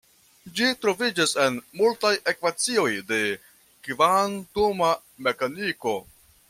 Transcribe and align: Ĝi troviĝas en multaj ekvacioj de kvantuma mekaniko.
Ĝi 0.59 0.69
troviĝas 0.85 1.33
en 1.43 1.59
multaj 1.81 2.13
ekvacioj 2.33 2.89
de 3.13 3.21
kvantuma 3.89 4.93
mekaniko. 5.29 5.99